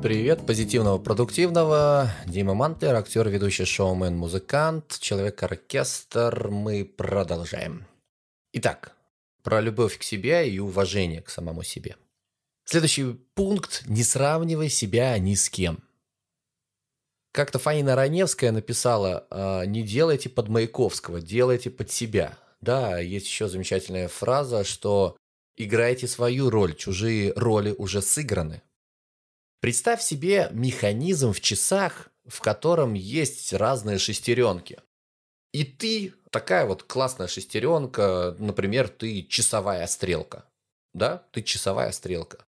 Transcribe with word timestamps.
Привет, 0.00 0.46
позитивного, 0.46 0.98
продуктивного. 0.98 2.12
Дима 2.24 2.54
Мантлер, 2.54 2.94
актер, 2.94 3.28
ведущий 3.28 3.64
шоумен, 3.64 4.16
музыкант, 4.16 4.96
человек-оркестр. 5.00 6.50
Мы 6.50 6.84
продолжаем. 6.84 7.84
Итак, 8.52 8.92
про 9.42 9.60
любовь 9.60 9.98
к 9.98 10.04
себе 10.04 10.48
и 10.48 10.60
уважение 10.60 11.20
к 11.20 11.30
самому 11.30 11.64
себе. 11.64 11.96
Следующий 12.64 13.14
пункт– 13.34 13.82
не 13.86 14.04
сравнивай 14.04 14.68
себя 14.68 15.18
ни 15.18 15.34
с 15.34 15.50
кем. 15.50 15.82
Как-то 17.32 17.58
Фаина 17.58 17.96
Раневская 17.96 18.52
написала, 18.52 19.26
«А, 19.30 19.64
не 19.64 19.82
делайте 19.82 20.28
под 20.28 20.48
Маяковского, 20.48 21.20
делайте 21.20 21.70
под 21.70 21.90
себя. 21.90 22.38
Да, 22.60 23.00
есть 23.00 23.26
еще 23.26 23.48
замечательная 23.48 24.06
фраза, 24.06 24.62
что 24.62 25.16
играйте 25.56 26.06
свою 26.06 26.50
роль, 26.50 26.76
чужие 26.76 27.32
роли 27.34 27.74
уже 27.76 28.00
сыграны. 28.00 28.62
Представь 29.60 30.02
себе 30.02 30.48
механизм 30.52 31.32
в 31.32 31.40
часах, 31.40 32.10
в 32.26 32.40
котором 32.40 32.94
есть 32.94 33.52
разные 33.52 33.98
шестеренки. 33.98 34.80
И 35.52 35.64
ты 35.64 36.14
такая 36.30 36.66
вот 36.66 36.82
классная 36.82 37.26
шестеренка, 37.26 38.36
например, 38.38 38.88
ты 38.88 39.22
часовая 39.22 39.86
стрелка. 39.86 40.44
Да, 40.94 41.24
ты 41.32 41.42
часовая 41.42 41.90
стрелка. 41.92 42.44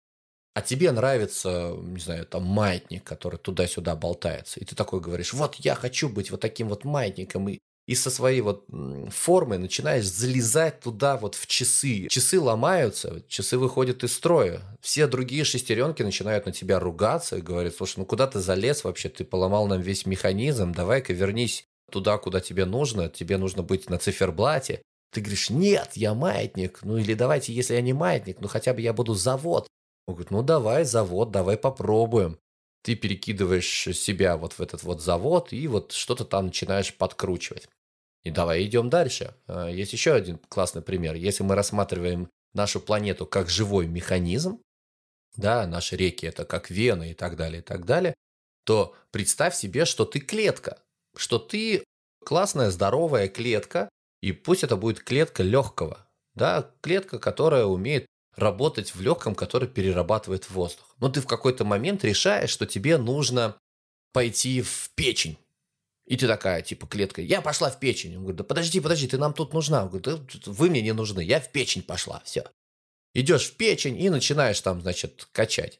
А 0.54 0.62
тебе 0.62 0.92
нравится, 0.92 1.76
не 1.78 2.00
знаю, 2.00 2.26
там 2.26 2.44
маятник, 2.44 3.04
который 3.04 3.38
туда-сюда 3.38 3.96
болтается. 3.96 4.60
И 4.60 4.66
ты 4.66 4.76
такой 4.76 5.00
говоришь, 5.00 5.34
вот 5.34 5.56
я 5.56 5.76
хочу 5.76 6.10
быть 6.10 6.32
вот 6.32 6.42
таким 6.42 6.70
вот 6.70 6.84
маятником. 6.84 7.48
И 7.50 7.60
и 7.88 7.96
со 7.96 8.12
своей 8.12 8.42
вот 8.42 8.66
формой 9.10 9.58
начинаешь 9.58 10.06
залезать 10.06 10.82
туда 10.82 11.18
вот 11.18 11.36
в 11.36 11.48
часы. 11.48 12.08
Часы 12.10 12.40
ломаются, 12.40 13.24
часы 13.30 13.58
выходят 13.58 14.04
из 14.04 14.14
строя. 14.14 14.62
Все 14.82 15.08
другие 15.08 15.46
шестеренки 15.46 16.04
начинают 16.04 16.46
на 16.46 16.52
тебя 16.52 16.80
ругаться 16.80 17.38
и 17.38 17.42
говорят, 17.42 17.74
слушай, 17.76 18.00
ну 18.00 18.06
куда 18.06 18.28
ты 18.28 18.40
залез 18.40 18.84
вообще? 18.84 19.08
Ты 19.08 19.24
поломал 19.24 19.68
нам 19.68 19.82
весь 19.82 20.06
механизм, 20.06 20.74
давай-ка 20.74 21.14
вернись 21.14 21.66
туда, 21.90 22.18
куда 22.18 22.42
тебе 22.42 22.66
нужно, 22.66 23.08
тебе 23.08 23.38
нужно 23.38 23.64
быть 23.64 23.90
на 23.90 23.98
циферблате. 23.98 24.82
Ты 25.14 25.22
говоришь, 25.22 25.50
нет, 25.50 25.92
я 25.96 26.14
маятник. 26.14 26.80
Ну 26.84 26.98
или 26.98 27.14
давайте, 27.14 27.54
если 27.54 27.76
я 27.76 27.82
не 27.82 27.94
маятник, 27.94 28.42
ну 28.42 28.50
хотя 28.50 28.74
бы 28.74 28.82
я 28.82 28.92
буду 28.92 29.14
завод. 29.14 29.68
Он 30.08 30.16
говорит, 30.16 30.32
ну 30.32 30.44
давай 30.44 30.84
завод, 30.84 31.32
давай 31.32 31.58
попробуем 31.58 32.38
ты 32.88 32.96
перекидываешь 32.96 33.90
себя 33.98 34.38
вот 34.38 34.54
в 34.54 34.62
этот 34.62 34.82
вот 34.84 35.02
завод 35.02 35.52
и 35.52 35.68
вот 35.68 35.92
что-то 35.92 36.24
там 36.24 36.46
начинаешь 36.46 36.96
подкручивать. 36.96 37.68
И 38.24 38.32
давай 38.32 38.64
идем 38.66 38.90
дальше. 38.90 39.36
А, 39.48 39.68
есть 39.68 39.94
еще 39.94 40.14
один 40.14 40.38
классный 40.50 40.82
пример. 40.82 41.16
Если 41.16 41.44
мы 41.44 41.56
рассматриваем 41.56 42.30
нашу 42.54 42.80
планету 42.80 43.26
как 43.26 43.50
живой 43.50 43.88
механизм, 43.88 44.62
да, 45.36 45.68
наши 45.68 45.96
реки 45.96 46.26
это 46.26 46.46
как 46.46 46.70
вены 46.70 47.12
и 47.12 47.14
так 47.14 47.36
далее, 47.36 47.60
и 47.60 47.64
так 47.64 47.86
далее, 47.86 48.16
то 48.66 48.96
представь 49.12 49.56
себе, 49.56 49.86
что 49.86 50.06
ты 50.06 50.20
клетка, 50.20 50.80
что 51.16 51.40
ты 51.40 51.84
классная, 52.26 52.72
здоровая 52.72 53.30
клетка, 53.30 53.90
и 54.22 54.32
пусть 54.32 54.64
это 54.64 54.76
будет 54.76 55.02
клетка 55.02 55.44
легкого, 55.44 56.06
да, 56.36 56.72
клетка, 56.82 57.20
которая 57.20 57.66
умеет 57.66 58.08
работать 58.36 58.94
в 58.94 59.02
легком, 59.02 59.36
который 59.36 59.68
перерабатывает 59.68 60.50
воздух. 60.50 60.96
Но 61.00 61.10
ты 61.10 61.22
в 61.22 61.28
какой-то 61.28 61.66
момент 61.66 62.04
решаешь, 62.04 62.50
что 62.50 62.66
тебе 62.66 62.98
нужно 62.98 63.58
пойти 64.14 64.62
в 64.62 64.90
печень. 64.96 65.38
И 66.08 66.16
ты 66.16 66.26
такая, 66.26 66.62
типа, 66.62 66.88
клетка, 66.88 67.22
я 67.22 67.42
пошла 67.42 67.70
в 67.70 67.80
печень. 67.80 68.16
Он 68.16 68.22
говорит, 68.22 68.38
да 68.38 68.44
подожди, 68.46 68.80
подожди, 68.80 69.08
ты 69.08 69.18
нам 69.18 69.34
тут 69.34 69.54
нужна. 69.54 69.84
Он 69.84 69.90
говорит, 69.90 70.06
да, 70.06 70.52
вы 70.52 70.70
мне 70.70 70.82
не 70.82 70.94
нужны, 70.94 71.22
я 71.22 71.42
в 71.42 71.52
печень 71.52 71.84
пошла, 71.84 72.22
все. 72.24 72.46
Идешь 73.14 73.50
в 73.50 73.58
печень 73.58 74.00
и 74.00 74.10
начинаешь 74.10 74.62
там, 74.62 74.82
значит, 74.82 75.28
качать. 75.34 75.80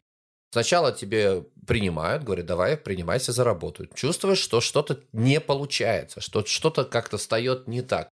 Сначала 0.52 0.92
тебе 0.92 1.46
принимают, 1.66 2.24
говорят, 2.24 2.46
давай, 2.46 2.78
принимайся 2.78 3.32
за 3.32 3.44
работу. 3.44 3.86
Чувствуешь, 3.94 4.40
что 4.40 4.60
что-то 4.60 5.02
не 5.14 5.40
получается, 5.40 6.20
что 6.20 6.46
что-то 6.46 6.84
как-то 6.84 7.18
встает 7.18 7.68
не 7.68 7.82
так. 7.82 8.10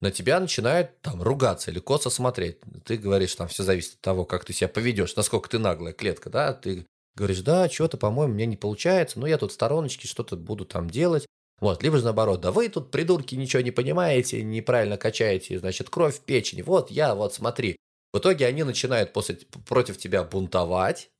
На 0.00 0.10
тебя 0.10 0.40
начинают 0.40 1.00
там 1.00 1.22
ругаться 1.22 1.70
или 1.70 1.78
косо 1.78 2.10
смотреть. 2.10 2.58
Ты 2.84 2.96
говоришь, 2.96 3.34
там 3.34 3.48
все 3.48 3.62
зависит 3.62 3.94
от 3.94 4.00
того, 4.00 4.24
как 4.24 4.44
ты 4.44 4.52
себя 4.52 4.68
поведешь, 4.68 5.16
насколько 5.16 5.48
ты 5.48 5.58
наглая 5.58 5.92
клетка, 5.92 6.30
да, 6.30 6.52
ты 6.52 6.86
говоришь, 7.16 7.40
да, 7.40 7.68
что-то, 7.68 7.96
по-моему, 7.96 8.34
мне 8.34 8.46
не 8.46 8.56
получается, 8.56 9.18
но 9.18 9.26
я 9.26 9.38
тут 9.38 9.50
в 9.50 9.54
стороночке 9.54 10.06
что-то 10.06 10.36
буду 10.36 10.64
там 10.64 10.90
делать. 10.90 11.26
Вот, 11.60 11.82
либо 11.82 11.98
же 11.98 12.04
наоборот, 12.04 12.40
да 12.40 12.50
вы 12.50 12.68
тут, 12.68 12.90
придурки, 12.90 13.34
ничего 13.34 13.62
не 13.62 13.70
понимаете, 13.70 14.42
неправильно 14.42 14.96
качаете, 14.96 15.58
значит, 15.58 15.88
кровь 15.88 16.16
в 16.16 16.20
печени. 16.20 16.62
Вот 16.62 16.90
я, 16.90 17.14
вот 17.14 17.34
смотри. 17.34 17.76
В 18.12 18.18
итоге 18.18 18.46
они 18.46 18.62
начинают 18.62 19.12
после, 19.12 19.38
против 19.66 19.98
тебя 19.98 20.22
бунтовать, 20.22 21.10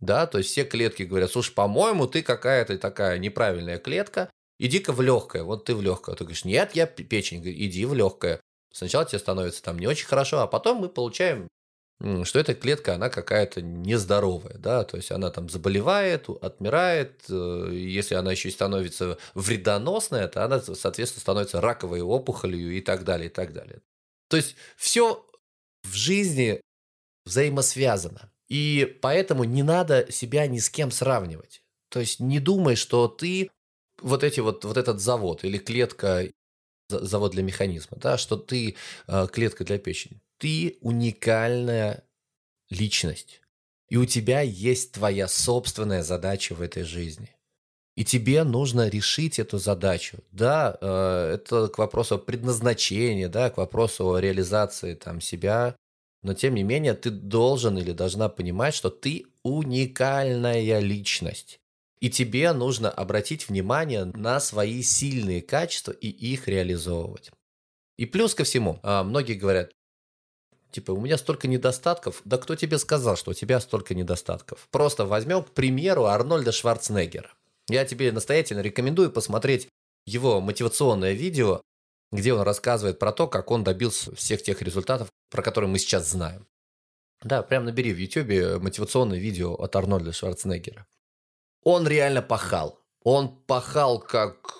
да, 0.00 0.26
то 0.26 0.38
есть 0.38 0.50
все 0.50 0.64
клетки 0.64 1.04
говорят, 1.04 1.30
слушай, 1.30 1.54
по-моему, 1.54 2.06
ты 2.06 2.22
какая-то 2.22 2.76
такая 2.78 3.18
неправильная 3.18 3.78
клетка, 3.78 4.30
иди-ка 4.58 4.92
в 4.92 5.00
легкое, 5.00 5.44
вот 5.44 5.64
ты 5.64 5.74
в 5.74 5.80
легкое. 5.80 6.14
Ты 6.14 6.24
говоришь, 6.24 6.44
нет, 6.44 6.72
я 6.74 6.86
печень, 6.86 7.42
иди 7.42 7.84
в 7.86 7.94
легкое. 7.94 8.40
Сначала 8.72 9.06
тебе 9.06 9.18
становится 9.18 9.62
там 9.62 9.78
не 9.78 9.86
очень 9.86 10.06
хорошо, 10.06 10.40
а 10.40 10.46
потом 10.46 10.78
мы 10.78 10.88
получаем 10.90 11.48
что 12.00 12.38
эта 12.38 12.54
клетка, 12.54 12.94
она 12.94 13.08
какая-то 13.08 13.62
нездоровая, 13.62 14.58
да, 14.58 14.84
то 14.84 14.98
есть 14.98 15.10
она 15.10 15.30
там 15.30 15.48
заболевает, 15.48 16.28
отмирает, 16.28 17.24
э, 17.30 17.70
если 17.72 18.14
она 18.14 18.32
еще 18.32 18.50
и 18.50 18.52
становится 18.52 19.16
вредоносная, 19.34 20.28
то 20.28 20.44
она, 20.44 20.60
соответственно, 20.60 21.22
становится 21.22 21.60
раковой 21.62 22.02
опухолью 22.02 22.76
и 22.76 22.82
так 22.82 23.04
далее, 23.04 23.28
и 23.28 23.32
так 23.32 23.54
далее. 23.54 23.80
То 24.28 24.36
есть 24.36 24.56
все 24.76 25.24
в 25.84 25.94
жизни 25.94 26.60
взаимосвязано. 27.24 28.30
И 28.48 28.98
поэтому 29.00 29.44
не 29.44 29.62
надо 29.62 30.10
себя 30.12 30.46
ни 30.46 30.58
с 30.58 30.68
кем 30.68 30.90
сравнивать. 30.90 31.62
То 31.88 32.00
есть 32.00 32.20
не 32.20 32.40
думай, 32.40 32.76
что 32.76 33.08
ты 33.08 33.50
вот 34.02 34.22
эти 34.22 34.40
вот, 34.40 34.64
вот 34.64 34.76
этот 34.76 35.00
завод 35.00 35.44
или 35.44 35.56
клетка, 35.56 36.28
завод 36.90 37.32
для 37.32 37.42
механизма, 37.42 37.96
да, 37.96 38.18
что 38.18 38.36
ты 38.36 38.76
э, 39.08 39.26
клетка 39.32 39.64
для 39.64 39.78
печени 39.78 40.20
ты 40.38 40.78
уникальная 40.80 42.04
личность. 42.70 43.40
И 43.88 43.96
у 43.96 44.04
тебя 44.04 44.40
есть 44.40 44.92
твоя 44.92 45.28
собственная 45.28 46.02
задача 46.02 46.54
в 46.54 46.60
этой 46.60 46.82
жизни. 46.82 47.36
И 47.96 48.04
тебе 48.04 48.44
нужно 48.44 48.88
решить 48.88 49.38
эту 49.38 49.58
задачу. 49.58 50.18
Да, 50.30 50.76
э, 50.80 51.34
это 51.34 51.68
к 51.68 51.78
вопросу 51.78 52.16
о 52.16 52.18
предназначении, 52.18 53.26
да, 53.26 53.48
к 53.48 53.56
вопросу 53.56 54.12
о 54.12 54.20
реализации 54.20 54.94
там, 54.94 55.20
себя. 55.20 55.76
Но 56.22 56.34
тем 56.34 56.54
не 56.54 56.62
менее, 56.62 56.94
ты 56.94 57.10
должен 57.10 57.78
или 57.78 57.92
должна 57.92 58.28
понимать, 58.28 58.74
что 58.74 58.90
ты 58.90 59.26
уникальная 59.42 60.80
личность. 60.80 61.60
И 62.00 62.10
тебе 62.10 62.52
нужно 62.52 62.90
обратить 62.90 63.48
внимание 63.48 64.04
на 64.04 64.40
свои 64.40 64.82
сильные 64.82 65.40
качества 65.40 65.92
и 65.92 66.08
их 66.08 66.48
реализовывать. 66.48 67.30
И 67.96 68.04
плюс 68.04 68.34
ко 68.34 68.44
всему, 68.44 68.78
а, 68.82 69.02
многие 69.04 69.34
говорят, 69.34 69.72
Типа, 70.76 70.90
у 70.90 71.00
меня 71.00 71.16
столько 71.16 71.48
недостатков. 71.48 72.20
Да 72.26 72.36
кто 72.36 72.54
тебе 72.54 72.76
сказал, 72.76 73.16
что 73.16 73.30
у 73.30 73.34
тебя 73.34 73.60
столько 73.60 73.94
недостатков? 73.94 74.68
Просто 74.70 75.06
возьмем, 75.06 75.42
к 75.42 75.52
примеру, 75.52 76.04
Арнольда 76.04 76.52
Шварценеггера. 76.52 77.30
Я 77.70 77.86
тебе 77.86 78.12
настоятельно 78.12 78.60
рекомендую 78.60 79.10
посмотреть 79.10 79.68
его 80.04 80.42
мотивационное 80.42 81.14
видео, 81.14 81.62
где 82.12 82.34
он 82.34 82.42
рассказывает 82.42 82.98
про 82.98 83.12
то, 83.12 83.26
как 83.26 83.50
он 83.50 83.64
добился 83.64 84.14
всех 84.16 84.42
тех 84.42 84.60
результатов, 84.60 85.08
про 85.30 85.40
которые 85.40 85.70
мы 85.70 85.78
сейчас 85.78 86.10
знаем. 86.10 86.46
Да, 87.22 87.42
прям 87.42 87.64
набери 87.64 87.94
в 87.94 87.98
YouTube 87.98 88.62
мотивационное 88.62 89.18
видео 89.18 89.54
от 89.54 89.74
Арнольда 89.76 90.12
Шварценеггера. 90.12 90.86
Он 91.62 91.88
реально 91.88 92.20
пахал. 92.20 92.78
Он 93.02 93.34
пахал 93.34 93.98
как 93.98 94.58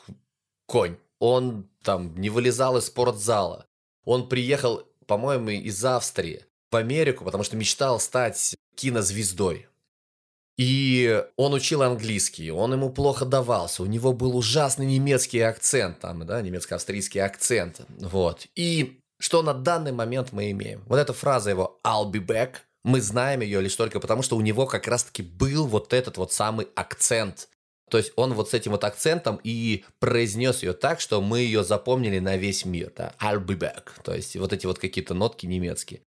конь. 0.65 0.97
Он 1.19 1.69
там 1.83 2.17
не 2.17 2.31
вылезал 2.31 2.79
из 2.79 2.87
спортзала. 2.87 3.67
Он 4.07 4.31
приехал 4.31 4.83
по-моему, 5.07 5.51
из 5.51 5.85
Австрии 5.85 6.45
в 6.71 6.77
Америку, 6.77 7.25
потому 7.25 7.45
что 7.45 7.57
мечтал 7.57 8.01
стать 8.01 8.57
кинозвездой. 8.75 9.67
И 10.59 11.23
он 11.37 11.53
учил 11.53 11.83
английский, 11.83 12.51
он 12.51 12.73
ему 12.73 12.89
плохо 12.89 13.27
давался, 13.27 13.83
у 13.83 13.87
него 13.87 14.15
был 14.15 14.37
ужасный 14.37 14.87
немецкий 14.87 15.41
акцент, 15.41 16.01
там, 16.01 16.25
да, 16.25 16.41
немецко-австрийский 16.41 17.21
акцент, 17.21 17.83
вот. 17.99 18.47
И 18.55 19.01
что 19.19 19.43
на 19.43 19.53
данный 19.53 19.93
момент 19.93 20.33
мы 20.33 20.51
имеем? 20.53 20.83
Вот 20.87 20.99
эта 20.99 21.13
фраза 21.13 21.51
его 21.51 21.79
«I'll 21.85 22.11
be 22.11 22.25
back», 22.25 22.61
мы 22.85 23.03
знаем 23.03 23.41
ее 23.41 23.61
лишь 23.61 23.75
только 23.75 24.01
потому, 24.01 24.23
что 24.23 24.37
у 24.37 24.41
него 24.41 24.67
как 24.67 24.87
раз-таки 24.87 25.23
был 25.23 25.67
вот 25.67 25.93
этот 25.93 26.17
вот 26.17 26.33
самый 26.33 26.69
акцент 26.77 27.49
то 27.91 27.99
есть 27.99 28.13
он 28.17 28.35
вот 28.35 28.51
с 28.51 28.55
этим 28.55 28.73
вот 28.73 28.85
акцентом 28.85 29.41
и 29.45 29.85
произнес 30.01 30.63
ее 30.63 30.73
так, 30.73 31.01
что 31.01 31.21
мы 31.23 31.41
ее 31.41 31.63
запомнили 31.63 32.19
на 32.19 32.37
весь 32.37 32.65
мир. 32.65 32.93
Да? 32.97 33.15
I'll 33.21 33.45
be 33.45 33.57
back. 33.57 33.91
То 34.03 34.15
есть 34.15 34.37
вот 34.37 34.53
эти 34.53 34.67
вот 34.67 34.79
какие-то 34.79 35.15
нотки 35.15 35.47
немецкие. 35.47 36.01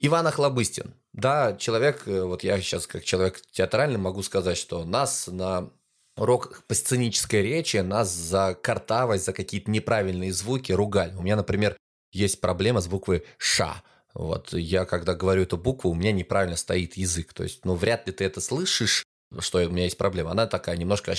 Иван 0.00 0.26
Охлобыстин. 0.26 0.94
Да, 1.12 1.56
человек, 1.56 2.02
э, 2.06 2.22
вот 2.22 2.42
я 2.42 2.60
сейчас 2.60 2.86
как 2.86 3.04
человек 3.04 3.40
театральный 3.52 3.98
могу 3.98 4.22
сказать, 4.22 4.56
что 4.56 4.84
нас 4.84 5.26
на 5.26 5.70
урок 6.16 6.64
по 6.66 6.74
сценической 6.74 7.42
речи, 7.42 7.76
нас 7.78 8.10
за 8.10 8.56
картавость, 8.60 9.24
за 9.24 9.32
какие-то 9.32 9.70
неправильные 9.70 10.32
звуки 10.32 10.72
ругали. 10.72 11.14
У 11.14 11.22
меня, 11.22 11.36
например, 11.36 11.76
есть 12.12 12.40
проблема 12.40 12.80
с 12.80 12.88
буквой 12.88 13.24
«ша». 13.38 13.82
Вот 14.14 14.52
я, 14.52 14.86
когда 14.86 15.14
говорю 15.14 15.42
эту 15.42 15.56
букву, 15.56 15.90
у 15.90 15.94
меня 15.94 16.10
неправильно 16.10 16.56
стоит 16.56 16.96
язык. 16.96 17.32
То 17.32 17.44
есть, 17.44 17.64
ну, 17.64 17.74
вряд 17.74 18.06
ли 18.08 18.12
ты 18.12 18.24
это 18.24 18.40
слышишь, 18.40 19.04
что 19.38 19.58
у 19.58 19.70
меня 19.70 19.84
есть 19.84 19.98
проблема. 19.98 20.32
Она 20.32 20.46
такая 20.46 20.76
немножко, 20.76 21.14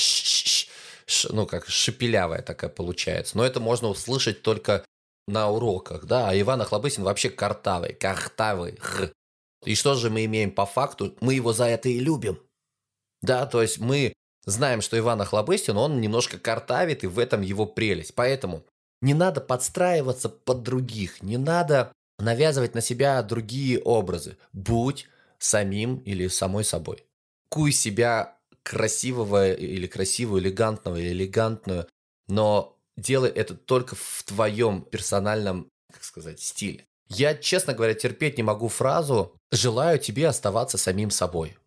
ну, 1.30 1.46
как 1.46 1.68
шепелявая 1.68 2.42
такая 2.42 2.70
получается. 2.70 3.38
Но 3.38 3.46
это 3.46 3.60
можно 3.60 3.88
услышать 3.88 4.42
только 4.42 4.84
на 5.28 5.50
уроках, 5.50 6.06
да. 6.06 6.30
А 6.30 6.40
Иван 6.40 6.62
Охлобыстин 6.62 7.04
вообще 7.04 7.30
картавый, 7.30 7.94
картавый. 7.94 8.78
Х. 8.78 9.12
И 9.66 9.76
что 9.76 9.96
же 9.96 10.10
мы 10.10 10.26
имеем 10.26 10.52
по 10.52 10.66
факту? 10.66 11.16
Мы 11.22 11.36
его 11.36 11.54
за 11.54 11.66
это 11.66 11.90
и 11.90 12.00
любим. 12.00 12.40
Да, 13.22 13.46
то 13.46 13.62
есть 13.62 13.80
мы 13.80 14.14
знаем, 14.46 14.82
что 14.82 14.98
Иван 14.98 15.22
Охлобыстин, 15.22 15.78
он 15.78 16.02
немножко 16.02 16.40
картавит, 16.40 17.04
и 17.04 17.08
в 17.08 17.20
этом 17.20 17.42
его 17.42 17.66
прелесть. 17.66 18.16
Поэтому 18.16 18.66
не 19.02 19.14
надо 19.14 19.42
подстраиваться 19.42 20.30
под 20.30 20.64
других, 20.64 21.22
не 21.22 21.38
надо 21.38 21.94
навязывать 22.18 22.76
на 22.76 22.82
себя 22.82 23.22
другие 23.22 23.80
образы. 23.80 24.38
Будь 24.54 25.08
самим 25.38 25.98
или 25.98 26.28
самой 26.28 26.64
собой. 26.64 27.06
Куй 27.52 27.74
себя 27.74 28.38
красивого 28.64 29.52
или 29.52 29.86
красивую, 29.86 30.42
элегантного 30.42 30.96
или 30.96 31.10
элегантную, 31.10 31.88
но 32.28 32.78
делай 32.96 33.30
это 33.30 33.56
только 33.56 33.96
в 33.96 34.24
твоем 34.26 34.82
персональном, 34.84 35.70
как 35.92 36.04
сказать, 36.04 36.40
стиле. 36.40 36.86
Я, 37.10 37.36
честно 37.36 37.74
говоря, 37.74 37.94
терпеть 37.94 38.38
не 38.38 38.44
могу 38.44 38.70
фразу 38.70 39.36
«желаю 39.52 40.00
тебе 40.00 40.28
оставаться 40.30 40.78
самим 40.78 41.12
собой». 41.12 41.58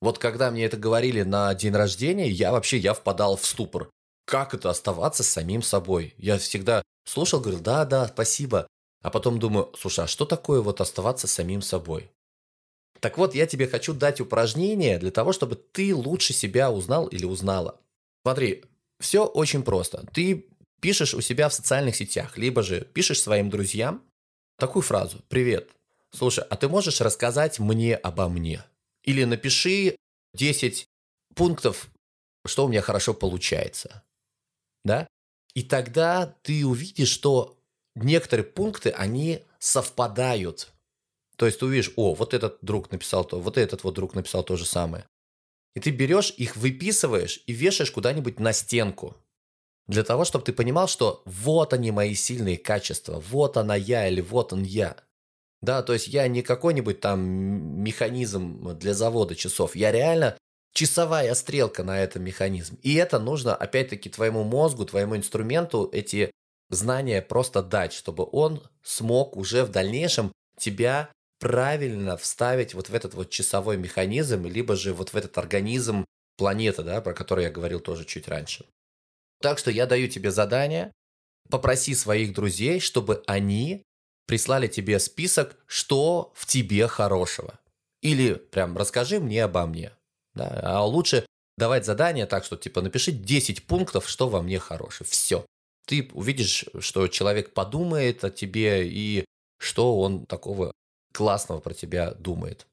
Вот 0.00 0.18
когда 0.18 0.52
мне 0.52 0.66
это 0.66 0.76
говорили 0.76 1.22
на 1.22 1.52
день 1.54 1.74
рождения, 1.74 2.28
я 2.28 2.52
вообще, 2.52 2.76
я 2.78 2.94
впадал 2.94 3.36
в 3.36 3.44
ступор. 3.44 3.90
Как 4.26 4.54
это 4.54 4.70
оставаться 4.70 5.24
самим 5.24 5.62
собой? 5.62 6.14
Я 6.16 6.38
всегда 6.38 6.82
слушал, 7.04 7.40
говорил, 7.40 7.60
да, 7.60 7.84
да, 7.84 8.06
спасибо. 8.06 8.68
А 9.02 9.10
потом 9.10 9.38
думаю, 9.38 9.72
слушай, 9.78 10.04
а 10.04 10.06
что 10.06 10.26
такое 10.26 10.60
вот 10.60 10.80
оставаться 10.80 11.26
самим 11.26 11.60
собой? 11.60 12.10
Так 13.04 13.18
вот, 13.18 13.34
я 13.34 13.46
тебе 13.46 13.68
хочу 13.68 13.92
дать 13.92 14.22
упражнение 14.22 14.98
для 14.98 15.10
того, 15.10 15.34
чтобы 15.34 15.56
ты 15.56 15.94
лучше 15.94 16.32
себя 16.32 16.70
узнал 16.70 17.06
или 17.06 17.26
узнала. 17.26 17.78
Смотри, 18.22 18.64
все 18.98 19.26
очень 19.26 19.62
просто. 19.62 20.06
Ты 20.14 20.46
пишешь 20.80 21.12
у 21.12 21.20
себя 21.20 21.50
в 21.50 21.52
социальных 21.52 21.96
сетях, 21.96 22.38
либо 22.38 22.62
же 22.62 22.80
пишешь 22.80 23.20
своим 23.20 23.50
друзьям 23.50 24.02
такую 24.56 24.82
фразу 24.82 25.22
«Привет, 25.28 25.68
слушай, 26.12 26.42
а 26.48 26.56
ты 26.56 26.66
можешь 26.66 27.02
рассказать 27.02 27.58
мне 27.58 27.94
обо 27.94 28.30
мне?» 28.30 28.64
Или 29.02 29.24
напиши 29.24 29.96
10 30.32 30.86
пунктов, 31.34 31.90
что 32.46 32.64
у 32.64 32.68
меня 32.68 32.80
хорошо 32.80 33.12
получается. 33.12 34.02
Да? 34.82 35.06
И 35.52 35.62
тогда 35.62 36.34
ты 36.40 36.64
увидишь, 36.64 37.10
что 37.10 37.58
некоторые 37.94 38.46
пункты, 38.46 38.88
они 38.88 39.42
совпадают. 39.58 40.73
То 41.36 41.46
есть 41.46 41.58
ты 41.58 41.66
увидишь, 41.66 41.92
о, 41.96 42.14
вот 42.14 42.34
этот 42.34 42.58
друг 42.62 42.90
написал 42.90 43.24
то, 43.24 43.40
вот 43.40 43.58
этот 43.58 43.84
вот 43.84 43.94
друг 43.94 44.14
написал 44.14 44.44
то 44.44 44.56
же 44.56 44.64
самое. 44.64 45.04
И 45.74 45.80
ты 45.80 45.90
берешь 45.90 46.32
их, 46.36 46.56
выписываешь 46.56 47.42
и 47.46 47.52
вешаешь 47.52 47.90
куда-нибудь 47.90 48.38
на 48.38 48.52
стенку. 48.52 49.16
Для 49.86 50.04
того, 50.04 50.24
чтобы 50.24 50.44
ты 50.44 50.52
понимал, 50.52 50.88
что 50.88 51.22
вот 51.26 51.74
они 51.74 51.90
мои 51.90 52.14
сильные 52.14 52.56
качества, 52.56 53.22
вот 53.28 53.56
она 53.56 53.74
я 53.74 54.08
или 54.08 54.20
вот 54.20 54.52
он 54.52 54.62
я. 54.62 54.96
Да, 55.60 55.82
то 55.82 55.92
есть 55.92 56.08
я 56.08 56.28
не 56.28 56.42
какой-нибудь 56.42 57.00
там 57.00 57.20
механизм 57.20 58.76
для 58.78 58.94
завода 58.94 59.34
часов. 59.34 59.76
Я 59.76 59.92
реально 59.92 60.38
часовая 60.72 61.34
стрелка 61.34 61.84
на 61.84 61.98
этом 62.02 62.22
механизме. 62.22 62.78
И 62.82 62.94
это 62.94 63.18
нужно, 63.18 63.54
опять-таки, 63.54 64.10
твоему 64.10 64.44
мозгу, 64.44 64.84
твоему 64.84 65.16
инструменту 65.16 65.88
эти 65.92 66.30
знания 66.70 67.22
просто 67.22 67.62
дать, 67.62 67.92
чтобы 67.92 68.28
он 68.30 68.62
смог 68.82 69.36
уже 69.36 69.64
в 69.64 69.70
дальнейшем 69.70 70.32
тебя 70.58 71.10
правильно 71.44 72.16
вставить 72.16 72.72
вот 72.72 72.88
в 72.88 72.94
этот 72.94 73.12
вот 73.12 73.28
часовой 73.28 73.76
механизм, 73.76 74.46
либо 74.46 74.76
же 74.76 74.94
вот 74.94 75.12
в 75.12 75.14
этот 75.14 75.36
организм 75.36 76.06
планеты, 76.38 76.82
да, 76.82 77.02
про 77.02 77.12
который 77.12 77.44
я 77.44 77.50
говорил 77.50 77.80
тоже 77.80 78.06
чуть 78.06 78.28
раньше. 78.28 78.64
Так 79.42 79.58
что 79.58 79.70
я 79.70 79.84
даю 79.84 80.08
тебе 80.08 80.30
задание, 80.30 80.90
попроси 81.50 81.94
своих 81.94 82.32
друзей, 82.32 82.80
чтобы 82.80 83.22
они 83.26 83.82
прислали 84.26 84.68
тебе 84.68 84.98
список, 84.98 85.54
что 85.66 86.32
в 86.34 86.46
тебе 86.46 86.88
хорошего. 86.88 87.60
Или 88.00 88.32
прям 88.32 88.78
расскажи 88.78 89.20
мне 89.20 89.44
обо 89.44 89.66
мне. 89.66 89.92
Да? 90.32 90.48
А 90.62 90.86
лучше 90.86 91.26
давать 91.58 91.84
задание 91.84 92.24
так, 92.24 92.46
что 92.46 92.56
типа 92.56 92.80
напиши 92.80 93.12
10 93.12 93.66
пунктов, 93.66 94.08
что 94.08 94.30
во 94.30 94.40
мне 94.40 94.58
хорошее. 94.58 95.06
Все. 95.06 95.44
Ты 95.86 96.08
увидишь, 96.14 96.64
что 96.78 97.06
человек 97.06 97.52
подумает 97.52 98.24
о 98.24 98.30
тебе 98.30 98.88
и 98.88 99.26
что 99.58 100.00
он 100.00 100.24
такого 100.24 100.72
классного 101.14 101.60
про 101.60 101.72
тебя 101.72 102.12
думает. 102.12 102.66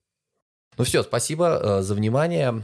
Ну 0.78 0.84
все, 0.84 1.04
спасибо 1.04 1.60
э, 1.62 1.82
за 1.82 1.94
внимание. 1.94 2.64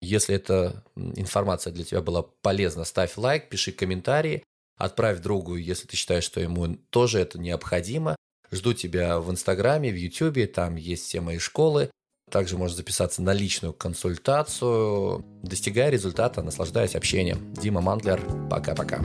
Если 0.00 0.34
эта 0.34 0.84
информация 0.94 1.72
для 1.72 1.84
тебя 1.84 2.00
была 2.00 2.22
полезна, 2.22 2.84
ставь 2.84 3.16
лайк, 3.16 3.48
пиши 3.48 3.72
комментарии. 3.72 4.42
Отправь 4.76 5.20
другу, 5.20 5.56
если 5.56 5.86
ты 5.86 5.96
считаешь, 5.96 6.24
что 6.24 6.40
ему 6.40 6.76
тоже 6.90 7.18
это 7.18 7.38
необходимо. 7.38 8.14
Жду 8.52 8.74
тебя 8.74 9.18
в 9.20 9.30
Инстаграме, 9.30 9.90
в 9.90 9.96
Ютубе, 9.96 10.46
там 10.46 10.76
есть 10.76 11.04
все 11.04 11.20
мои 11.20 11.38
школы. 11.38 11.90
Также 12.30 12.58
можешь 12.58 12.76
записаться 12.76 13.22
на 13.22 13.32
личную 13.32 13.72
консультацию. 13.72 15.24
Достигая 15.42 15.90
результата, 15.90 16.42
наслаждаясь 16.42 16.94
общением. 16.94 17.54
Дима 17.54 17.80
Мандлер, 17.80 18.20
пока-пока. 18.50 19.00